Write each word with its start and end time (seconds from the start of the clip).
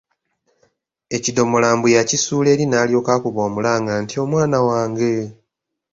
Ekidomola 1.15 1.67
mbu 1.77 1.87
yakisuula 1.95 2.49
eri 2.53 2.65
n’alyoka 2.67 3.11
akuba 3.17 3.39
omulanga 3.47 3.93
nti, 4.01 4.15
“Omwana 4.23 4.57
wange!'' 4.67 5.15